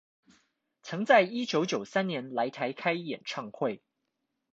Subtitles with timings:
[0.81, 3.83] 曾在一九九三年來台開演唱會